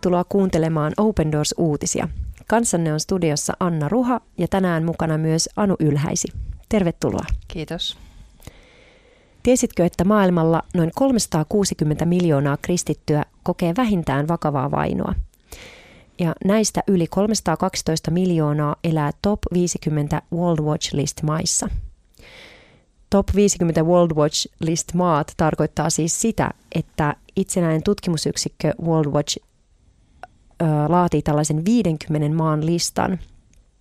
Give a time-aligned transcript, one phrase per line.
[0.00, 2.08] Tervetuloa kuuntelemaan Open Doors-uutisia.
[2.46, 6.28] Kanssanne on studiossa Anna Ruha ja tänään mukana myös Anu Ylhäisi.
[6.68, 7.24] Tervetuloa.
[7.48, 7.96] Kiitos.
[9.42, 15.14] Tiesitkö, että maailmalla noin 360 miljoonaa kristittyä kokee vähintään vakavaa vainoa?
[16.18, 21.68] Ja näistä yli 312 miljoonaa elää top 50 World Watch List maissa.
[23.10, 29.49] Top 50 World Watch List maat tarkoittaa siis sitä, että itsenäinen tutkimusyksikkö World Watch
[30.88, 33.18] laatii tällaisen 50 maan listan,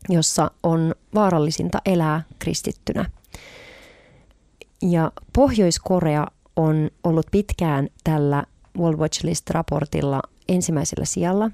[0.09, 3.05] jossa on vaarallisinta elää kristittynä.
[4.81, 8.43] Ja Pohjois-Korea on ollut pitkään tällä
[8.77, 11.51] World Watch List-raportilla ensimmäisellä sijalla.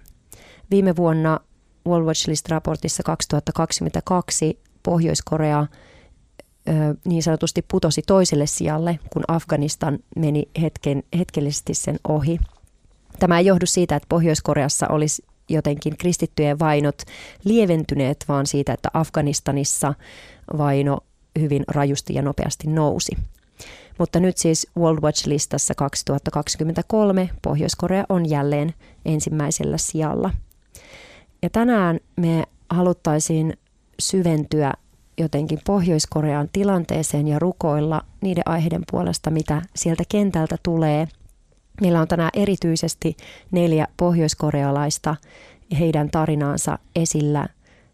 [0.71, 1.39] Viime vuonna
[1.87, 5.67] World Watch List-raportissa 2022 Pohjois-Korea
[7.05, 12.39] niin sanotusti putosi toiselle sijalle, kun Afganistan meni hetken, hetkellisesti sen ohi.
[13.19, 17.01] Tämä ei johdu siitä, että Pohjois-Koreassa olisi jotenkin kristittyjen vainot
[17.43, 19.93] lieventyneet, vaan siitä, että Afganistanissa
[20.57, 20.97] vaino
[21.39, 23.11] hyvin rajusti ja nopeasti nousi.
[23.97, 28.73] Mutta nyt siis World Watch-listassa 2023 Pohjois-Korea on jälleen
[29.05, 30.31] ensimmäisellä sijalla.
[31.41, 33.53] Ja tänään me haluttaisiin
[33.99, 34.73] syventyä
[35.17, 41.07] jotenkin Pohjois-Korean tilanteeseen ja rukoilla niiden aiheiden puolesta, mitä sieltä kentältä tulee.
[41.81, 43.17] Meillä on tänään erityisesti
[43.51, 45.15] neljä pohjoiskorealaista
[45.79, 47.47] heidän tarinaansa esillä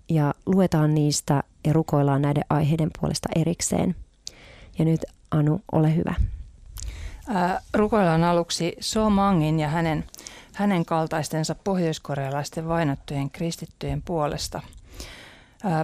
[0.09, 3.95] ja luetaan niistä ja rukoillaan näiden aiheiden puolesta erikseen.
[4.79, 6.13] Ja nyt Anu, ole hyvä.
[7.73, 10.03] Rukoillaan aluksi So Mangin ja hänen,
[10.53, 14.61] hänen kaltaistensa pohjoiskorealaisten vainottujen kristittyjen puolesta–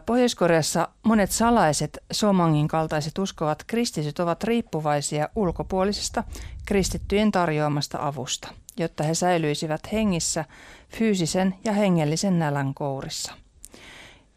[0.05, 6.23] Pohjois-Koreassa monet salaiset Somangin kaltaiset uskovat kristityt ovat riippuvaisia ulkopuolisesta
[6.65, 8.47] kristittyjen tarjoamasta avusta,
[8.77, 10.45] jotta he säilyisivät hengissä
[10.89, 13.33] fyysisen ja hengellisen nälän kourissa.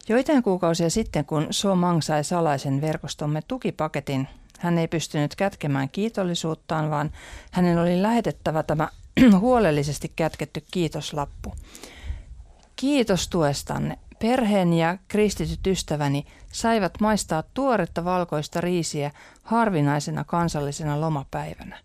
[0.08, 4.28] Joitain kuukausia sitten, kun Somang sai salaisen verkostomme tukipaketin,
[4.58, 7.10] hän ei pystynyt kätkemään kiitollisuuttaan, vaan
[7.50, 8.88] hänen oli lähetettävä tämä
[9.40, 11.54] huolellisesti kätketty kiitoslappu.
[12.76, 13.98] Kiitos tuestanne.
[14.22, 19.10] Perheen ja kristityt ystäväni saivat maistaa tuoretta valkoista riisiä
[19.42, 21.78] harvinaisena kansallisena lomapäivänä.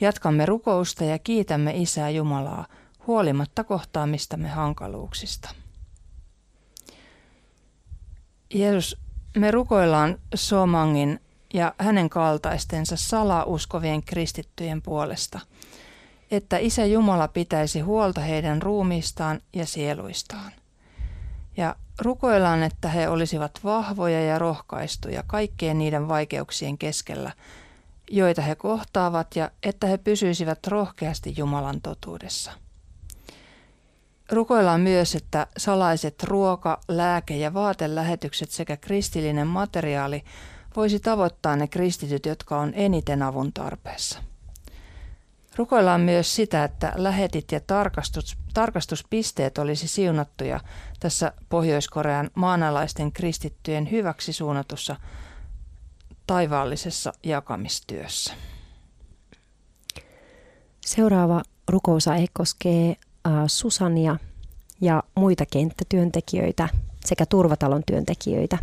[0.00, 2.66] Jatkamme rukousta ja kiitämme Isää Jumalaa
[3.06, 5.54] huolimatta kohtaamistamme hankaluuksista.
[8.54, 8.96] Jeesus,
[9.36, 11.20] me rukoillaan Somangin
[11.54, 15.40] ja hänen kaltaistensa salauskovien kristittyjen puolesta,
[16.30, 20.52] että Isä Jumala pitäisi huolta heidän ruumiistaan ja sieluistaan.
[21.56, 27.32] Ja rukoillaan, että he olisivat vahvoja ja rohkaistuja kaikkien niiden vaikeuksien keskellä,
[28.10, 32.52] joita he kohtaavat, ja että he pysyisivät rohkeasti Jumalan totuudessa.
[34.32, 40.24] Rukoillaan myös, että salaiset ruoka-, lääke- ja vaatelähetykset sekä kristillinen materiaali
[40.76, 44.22] voisi tavoittaa ne kristityt, jotka on eniten avun tarpeessa.
[45.56, 50.60] Rukoillaan myös sitä, että lähetit ja tarkastus, tarkastuspisteet olisi siunattuja
[51.00, 54.96] tässä Pohjois-Korean maanalaisten kristittyjen hyväksi suunnatussa
[56.26, 58.34] taivaallisessa jakamistyössä.
[60.80, 62.96] Seuraava rukousaihe koskee
[63.46, 64.16] Susania
[64.80, 66.68] ja muita kenttätyöntekijöitä
[67.04, 68.58] sekä turvatalon työntekijöitä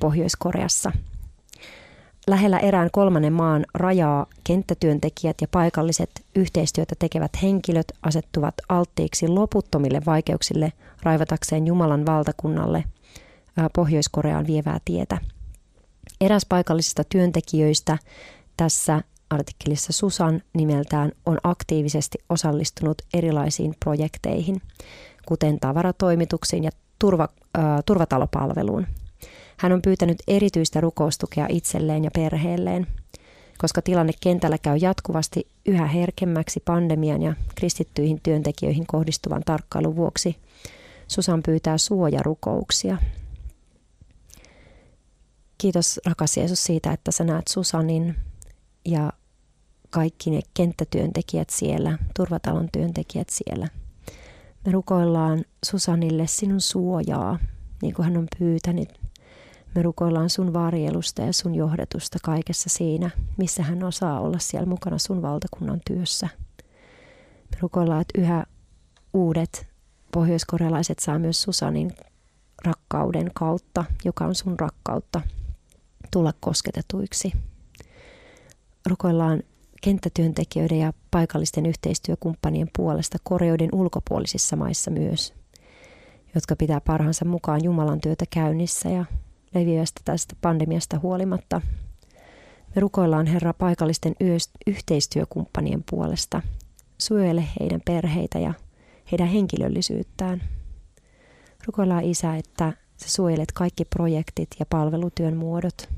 [0.00, 0.92] Pohjois-Koreassa–
[2.28, 10.72] lähellä erään kolmannen maan rajaa kenttätyöntekijät ja paikalliset yhteistyötä tekevät henkilöt asettuvat alttiiksi loputtomille vaikeuksille
[11.02, 12.84] raivatakseen Jumalan valtakunnalle
[13.74, 15.18] Pohjois-Koreaan vievää tietä.
[16.20, 17.98] Eräs paikallisista työntekijöistä
[18.56, 24.62] tässä artikkelissa Susan nimeltään on aktiivisesti osallistunut erilaisiin projekteihin,
[25.26, 27.28] kuten tavaratoimituksiin ja turva,
[27.58, 28.86] äh, turvatalopalveluun–
[29.58, 32.86] hän on pyytänyt erityistä rukoustukea itselleen ja perheelleen,
[33.58, 40.36] koska tilanne kentällä käy jatkuvasti yhä herkemmäksi pandemian ja kristittyihin työntekijöihin kohdistuvan tarkkailun vuoksi.
[41.08, 42.98] Susan pyytää suojarukouksia.
[45.58, 48.16] Kiitos rakas Jeesus siitä, että sä näet Susanin
[48.84, 49.12] ja
[49.90, 53.68] kaikki ne kenttätyöntekijät siellä, turvatalon työntekijät siellä.
[54.66, 57.38] Me rukoillaan Susanille sinun suojaa,
[57.82, 58.88] niin kuin hän on pyytänyt
[59.74, 64.98] me rukoillaan sun varjelusta ja sun johdatusta kaikessa siinä, missä hän osaa olla siellä mukana
[64.98, 66.28] sun valtakunnan työssä.
[67.50, 68.44] Me rukoillaan, että yhä
[69.14, 69.66] uudet
[70.12, 71.92] pohjoiskorealaiset saa myös Susanin
[72.64, 75.20] rakkauden kautta, joka on sun rakkautta,
[76.12, 77.32] tulla kosketetuiksi.
[78.86, 79.42] Rukoillaan
[79.82, 85.34] kenttätyöntekijöiden ja paikallisten yhteistyökumppanien puolesta Koreoiden ulkopuolisissa maissa myös,
[86.34, 89.04] jotka pitää parhaansa mukaan Jumalan työtä käynnissä ja
[89.54, 91.60] leviävästä tästä pandemiasta huolimatta.
[92.74, 94.14] Me rukoillaan Herra paikallisten
[94.66, 96.42] yhteistyökumppanien puolesta.
[96.98, 98.54] Suojele heidän perheitä ja
[99.12, 100.42] heidän henkilöllisyyttään.
[101.66, 105.88] Rukoillaan Isä, että sä suojelet kaikki projektit ja palvelutyön muodot.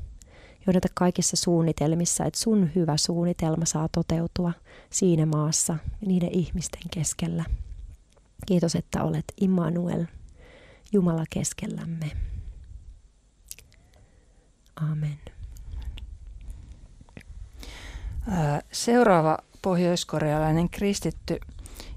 [0.67, 4.53] Johdata kaikissa suunnitelmissa, että sun hyvä suunnitelma saa toteutua
[4.89, 7.45] siinä maassa ja niiden ihmisten keskellä.
[8.45, 10.05] Kiitos, että olet Immanuel,
[10.93, 12.11] Jumala keskellämme.
[18.71, 21.39] Seuraava pohjoiskorealainen kristitty,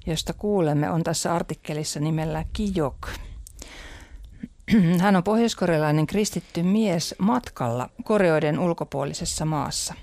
[0.07, 3.09] josta kuulemme, on tässä artikkelissa nimellä Kijok.
[5.01, 9.95] Hän on pohjoiskorealainen kristitty mies matkalla Koreoiden ulkopuolisessa maassa.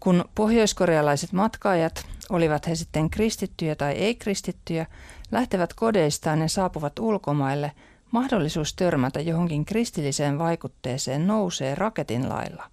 [0.00, 4.86] Kun pohjoiskorealaiset matkaajat, olivat he sitten kristittyjä tai ei-kristittyjä,
[5.32, 7.72] lähtevät kodeistaan ja saapuvat ulkomaille,
[8.10, 12.64] mahdollisuus törmätä johonkin kristilliseen vaikutteeseen nousee raketin lailla.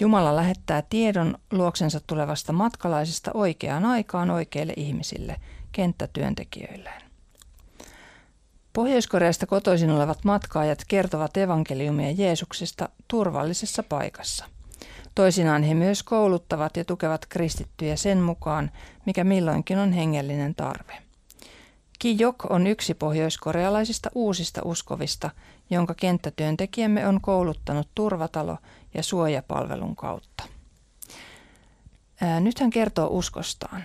[0.00, 5.36] Jumala lähettää tiedon luoksensa tulevasta matkalaisesta oikeaan aikaan oikeille ihmisille,
[5.72, 7.02] kenttätyöntekijöilleen.
[8.72, 14.44] Pohjois-Koreasta kotoisin olevat matkaajat kertovat evankeliumia Jeesuksesta turvallisessa paikassa.
[15.14, 18.70] Toisinaan he myös kouluttavat ja tukevat kristittyjä sen mukaan,
[19.06, 20.94] mikä milloinkin on hengellinen tarve.
[21.98, 25.30] Kijok on yksi pohjoiskorealaisista uusista uskovista,
[25.70, 28.58] jonka kenttätyöntekijämme on kouluttanut turvatalo-
[28.94, 30.44] ja suojapalvelun kautta.
[32.20, 33.84] Ää, nyt hän kertoo uskostaan.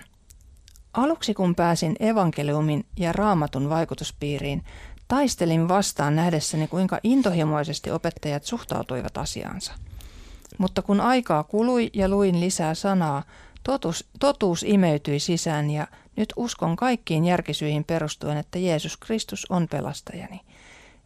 [0.92, 4.64] Aluksi kun pääsin evankeliumin ja raamatun vaikutuspiiriin,
[5.08, 9.72] taistelin vastaan nähdessäni kuinka intohimoisesti opettajat suhtautuivat asiaansa.
[10.58, 13.22] Mutta kun aikaa kului ja luin lisää sanaa,
[13.62, 15.86] totuus, totuus imeytyi sisään ja
[16.16, 20.40] nyt uskon kaikkiin järkisyihin perustuen, että Jeesus Kristus on pelastajani.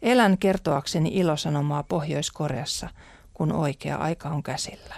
[0.03, 2.89] Elän kertoakseni ilosanomaa Pohjois-Koreassa,
[3.41, 4.95] kun oikea aika on käsillä.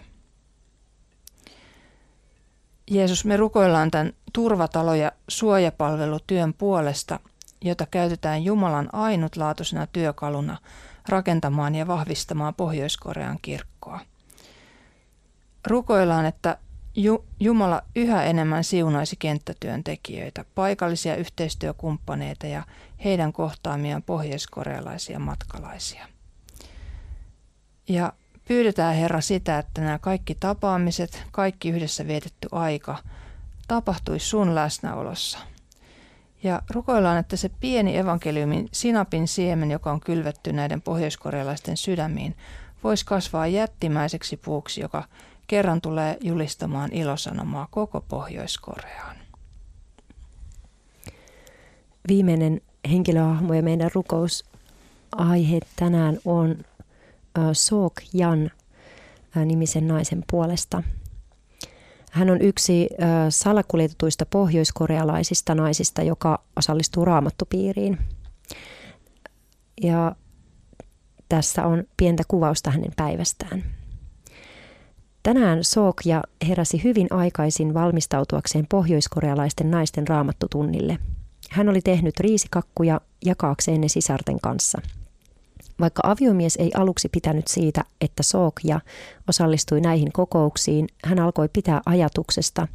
[2.91, 7.21] Jeesus, me rukoillaan tämän turvatalo- ja suojapalvelutyön puolesta,
[7.61, 10.57] jota käytetään Jumalan ainutlaatuisena työkaluna
[11.09, 14.01] rakentamaan ja vahvistamaan Pohjois-Korean kirkkoa.
[15.67, 16.59] Rukoillaan, että
[17.41, 22.63] Jumala yhä enemmän siunaisi kenttätyöntekijöitä, paikallisia yhteistyökumppaneita ja
[23.05, 26.09] heidän kohtaamiaan pohjoiskorealaisia matkalaisia.
[27.89, 28.13] Ja
[28.49, 32.99] pyydetään Herra sitä, että nämä kaikki tapaamiset, kaikki yhdessä vietetty aika
[33.69, 35.39] tapahtuisi sun läsnäolossa.
[36.43, 42.37] Ja rukoillaan, että se pieni evankeliumin sinapin siemen, joka on kylvetty näiden pohjoiskorealaisten sydämiin,
[42.85, 45.05] voisi kasvaa jättimäiseksi puuksi, joka
[45.47, 49.17] kerran tulee julistamaan ilosanomaa koko Pohjois-Koreaan.
[52.09, 52.61] Viimeinen
[52.91, 56.57] henkilöhahmo ja meidän rukousaihe tänään on
[57.53, 58.51] Sok Jan
[59.45, 60.83] nimisen naisen puolesta.
[62.11, 62.89] Hän on yksi
[63.29, 67.99] salakuljetetuista pohjoiskorealaisista naisista, joka osallistuu raamattupiiriin.
[69.83, 70.17] Ja
[71.29, 73.65] tässä on pientä kuvausta hänen päivästään.
[75.23, 80.99] Tänään Sookja heräsi hyvin aikaisin valmistautuakseen pohjoiskorealaisten naisten raamattutunnille.
[81.51, 84.81] Hän oli tehnyt riisikakkuja jakaakseen ne sisarten kanssa.
[85.83, 88.81] Vaikka aviomies ei aluksi pitänyt siitä, että Sookja
[89.29, 92.69] osallistui näihin kokouksiin, hän alkoi pitää ajatuksesta,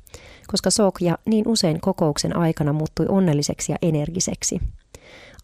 [0.47, 4.59] koska Sookja niin usein kokouksen aikana muuttui onnelliseksi ja energiseksi–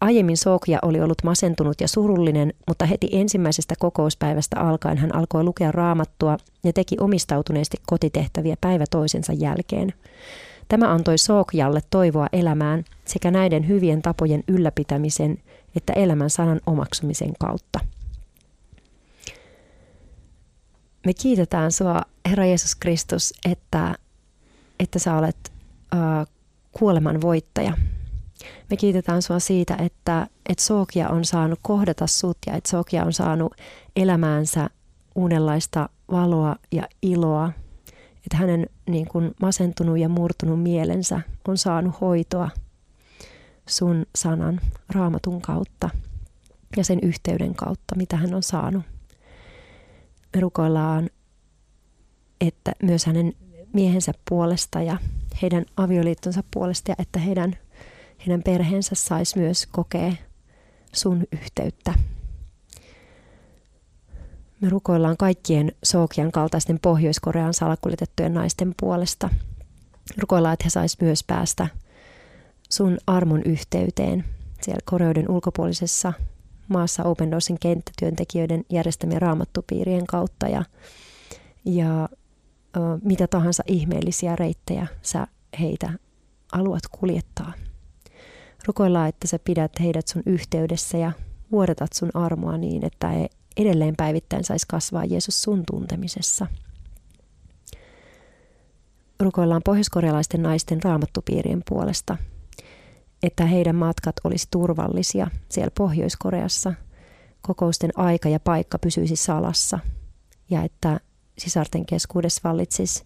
[0.00, 5.72] Aiemmin Sokja oli ollut masentunut ja surullinen, mutta heti ensimmäisestä kokouspäivästä alkaen hän alkoi lukea
[5.72, 9.92] raamattua ja teki omistautuneesti kotitehtäviä päivä toisensa jälkeen.
[10.68, 15.38] Tämä antoi Sokjalle toivoa elämään sekä näiden hyvien tapojen ylläpitämisen
[15.76, 17.80] että elämän sanan omaksumisen kautta.
[21.06, 23.94] Me kiitetään sinua, Herra Jeesus Kristus, että,
[24.80, 25.52] että sä olet
[25.94, 26.26] uh,
[26.72, 27.76] kuoleman voittaja–
[28.70, 33.12] me kiitetään sinua siitä, että, että Sookia on saanut kohdata sut ja että Sookia on
[33.12, 33.54] saanut
[33.96, 34.70] elämäänsä
[35.14, 37.52] uudenlaista valoa ja iloa.
[38.16, 42.50] Että hänen niin kuin masentunut ja murtunut mielensä on saanut hoitoa
[43.68, 45.90] sun sanan raamatun kautta
[46.76, 48.82] ja sen yhteyden kautta, mitä hän on saanut.
[50.34, 51.10] Me rukoillaan,
[52.40, 53.32] että myös hänen
[53.72, 54.96] miehensä puolesta ja
[55.42, 57.56] heidän avioliittonsa puolesta ja että heidän
[58.26, 60.12] heidän perheensä saisi myös kokea
[60.92, 61.94] sun yhteyttä.
[64.60, 69.30] Me rukoillaan kaikkien Sookian kaltaisten Pohjois-Korean salakuljetettujen naisten puolesta.
[70.18, 71.68] Rukoillaan, että he sais myös päästä
[72.74, 74.24] sun armon yhteyteen
[74.62, 76.12] siellä Koreoiden ulkopuolisessa
[76.68, 80.64] maassa Open Doorsin kenttätyöntekijöiden järjestämien raamattupiirien kautta ja,
[81.64, 82.08] ja
[82.76, 85.26] ö, mitä tahansa ihmeellisiä reittejä sä
[85.60, 85.92] heitä
[86.52, 87.52] haluat kuljettaa.
[88.66, 91.12] Rukoillaan, että sä pidät heidät sun yhteydessä ja
[91.52, 96.46] vuodatat sun armoa niin, että he edelleen päivittäin saisi kasvaa Jeesus sun tuntemisessa.
[99.20, 102.16] Rukoillaan pohjoiskorealaisten naisten raamattupiirien puolesta,
[103.24, 106.74] että heidän matkat olisi turvallisia siellä Pohjois-Koreassa,
[107.42, 109.78] kokousten aika ja paikka pysyisi salassa
[110.50, 111.00] ja että
[111.38, 113.04] sisarten keskuudessa vallitsisi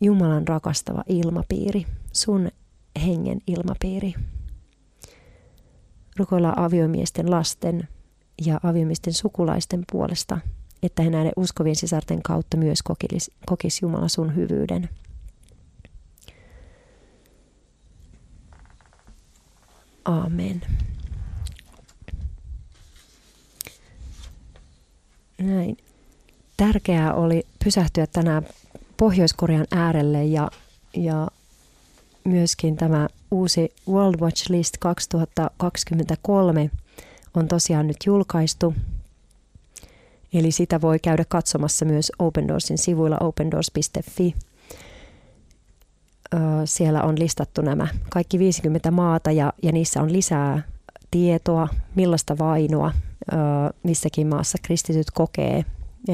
[0.00, 2.50] Jumalan rakastava ilmapiiri, sun
[3.04, 4.14] hengen ilmapiiri.
[6.16, 7.88] Rukoillaan aviomiesten lasten
[8.46, 10.38] ja aviomiesten sukulaisten puolesta,
[10.82, 14.88] että he näiden uskovien sisarten kautta myös kokis, kokis Jumala sun hyvyyden.
[20.08, 20.60] Amen.
[25.38, 25.76] Näin.
[26.56, 28.46] Tärkeää oli pysähtyä tänään
[28.96, 30.50] Pohjois-Korean äärelle ja,
[30.96, 31.28] ja
[32.24, 36.70] myöskin tämä uusi World Watch List 2023
[37.34, 38.74] on tosiaan nyt julkaistu.
[40.32, 44.34] Eli sitä voi käydä katsomassa myös Open Doorsin sivuilla opendoors.fi.
[46.64, 50.62] Siellä on listattu nämä kaikki 50 maata ja, ja niissä on lisää
[51.10, 52.92] tietoa, millaista vainoa
[53.82, 55.64] missäkin maassa kristityt kokee,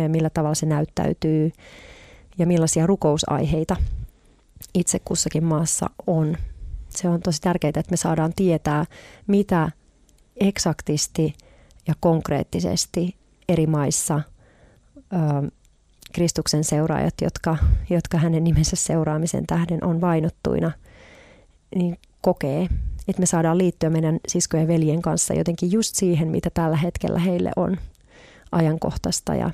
[0.09, 1.52] millä tavalla se näyttäytyy
[2.38, 3.76] ja millaisia rukousaiheita
[4.75, 6.37] itse kussakin maassa on.
[6.88, 8.85] Se on tosi tärkeää, että me saadaan tietää,
[9.26, 9.71] mitä
[10.40, 11.35] eksaktisti
[11.88, 13.16] ja konkreettisesti
[13.49, 14.21] eri maissa
[16.14, 17.56] Kristuksen seuraajat, jotka,
[17.90, 20.73] jotka hänen nimensä seuraamisen tähden on vainottuina,
[21.75, 22.68] niin kokee,
[23.09, 27.18] että me saadaan liittyä meidän siskojen ja veljen kanssa jotenkin just siihen, mitä tällä hetkellä
[27.18, 27.76] heille on
[28.52, 29.50] ajankohtaista ja,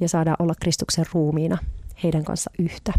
[0.00, 1.58] ja saadaan olla Kristuksen ruumiina
[2.02, 2.92] heidän kanssa yhtä.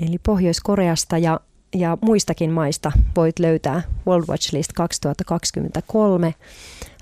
[0.00, 1.40] Eli Pohjois-Koreasta ja,
[1.74, 6.34] ja muistakin maista voit löytää World Watch List 2023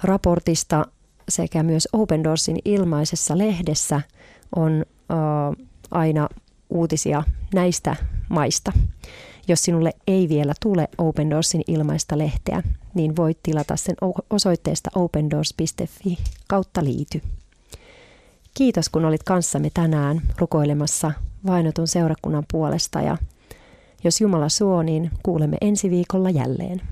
[0.02, 0.86] raportista
[1.28, 4.00] sekä myös Open Doorsin ilmaisessa lehdessä
[4.56, 4.84] on
[5.90, 6.28] aina
[6.70, 7.22] uutisia
[7.54, 7.96] näistä
[8.28, 8.72] maista.
[9.48, 12.62] Jos sinulle ei vielä tule Open Doorsin ilmaista lehteä,
[12.94, 13.96] niin voit tilata sen
[14.30, 16.18] osoitteesta opendoors.fi
[16.48, 17.22] kautta liity.
[18.54, 21.12] Kiitos kun olit kanssamme tänään rukoilemassa
[21.46, 23.16] vainotun seurakunnan puolesta ja
[24.04, 26.82] jos Jumala suo, niin kuulemme ensi viikolla jälleen.